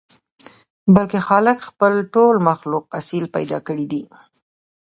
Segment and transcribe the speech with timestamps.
[0.95, 4.03] بلکې خالق خپل ټول مخلوق اصيل پيدا کړي دي.